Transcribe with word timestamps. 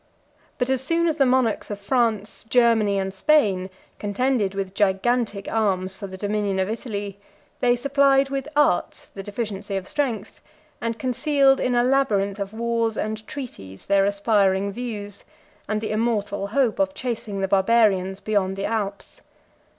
But 0.57 0.67
as 0.71 0.81
soon 0.81 1.05
as 1.07 1.17
the 1.17 1.27
monarchs 1.27 1.69
of 1.69 1.77
France, 1.77 2.43
Germany 2.49 2.97
and 2.97 3.13
Spain, 3.13 3.69
contended 3.99 4.55
with 4.55 4.73
gigantic 4.73 5.47
arms 5.47 5.95
for 5.95 6.07
the 6.07 6.17
dominion 6.17 6.57
of 6.57 6.67
Italy, 6.71 7.19
they 7.59 7.75
supplied 7.75 8.29
with 8.31 8.47
art 8.55 9.05
the 9.13 9.21
deficiency 9.21 9.75
of 9.77 9.87
strength; 9.87 10.41
and 10.81 10.97
concealed, 10.97 11.59
in 11.59 11.75
a 11.75 11.83
labyrinth 11.83 12.39
of 12.39 12.51
wars 12.51 12.97
and 12.97 13.27
treaties, 13.27 13.85
their 13.85 14.05
aspiring 14.05 14.71
views, 14.71 15.23
and 15.69 15.81
the 15.81 15.91
immortal 15.91 16.47
hope 16.47 16.79
of 16.79 16.95
chasing 16.95 17.41
the 17.41 17.47
Barbarians 17.47 18.19
beyond 18.19 18.55
the 18.55 18.65
Alps. 18.65 19.21